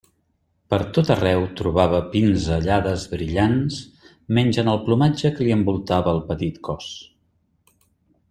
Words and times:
Per 0.73 0.77
tot 0.97 1.09
arreu 1.15 1.43
trobava 1.59 1.99
pinzellades 2.15 3.03
brillants 3.11 3.77
menys 4.39 4.59
en 4.63 4.73
el 4.73 4.81
plomatge 4.89 5.33
que 5.37 5.47
li 5.49 5.55
envoltava 5.59 6.17
el 6.17 6.23
petit 6.33 6.57
cos. 6.71 6.89